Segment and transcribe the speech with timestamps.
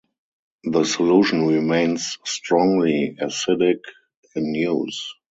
[0.63, 3.81] The solution remains strongly acidic
[4.35, 5.13] in use.